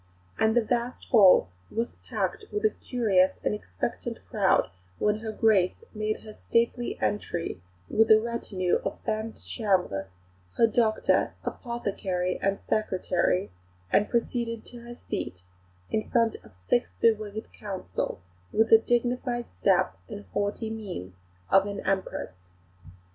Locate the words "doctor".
10.65-11.35